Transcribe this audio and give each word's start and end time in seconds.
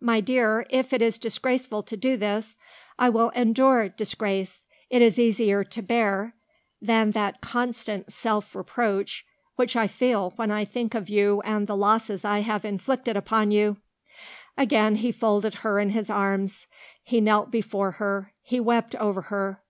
My 0.00 0.22
dear, 0.22 0.64
if 0.70 0.94
it 0.94 1.02
is 1.02 1.18
disgraceful 1.18 1.82
to 1.82 1.98
do 1.98 2.16
this 2.16 2.56
I 2.98 3.10
will 3.10 3.28
endure 3.36 3.90
disgrace. 3.90 4.64
It 4.88 5.02
is 5.02 5.18
easier 5.18 5.64
to 5.64 5.82
bear 5.82 6.32
that 6.80 7.12
than 7.12 7.34
constant 7.42 8.10
self 8.10 8.54
reproach 8.54 9.26
which 9.56 9.76
I 9.76 9.86
feel 9.86 10.30
when 10.36 10.50
I 10.50 10.64
think 10.64 10.94
of 10.94 11.10
you 11.10 11.42
and 11.42 11.66
the 11.66 11.76
losses 11.76 12.24
I 12.24 12.38
have 12.38 12.64
inflicted 12.64 13.18
upon 13.18 13.50
you." 13.50 13.76
Again 14.56 14.94
he 14.94 15.12
folded 15.12 15.56
her 15.56 15.78
in 15.78 15.90
his 15.90 16.08
arms; 16.08 16.66
he 17.04 17.20
knelt 17.20 17.50
before 17.50 17.90
her; 18.00 18.32
he 18.40 18.58
wept 18.58 18.94
over 18.94 19.20
her. 19.28 19.60